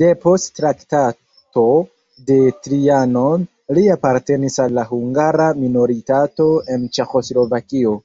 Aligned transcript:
Depost 0.00 0.48
Traktato 0.56 1.62
de 2.30 2.34
Trianon 2.66 3.46
li 3.78 3.84
apartenis 3.94 4.58
al 4.64 4.76
la 4.80 4.84
hungara 4.90 5.46
minoritato 5.62 6.50
en 6.76 6.84
Ĉeĥoslovakio. 6.98 7.96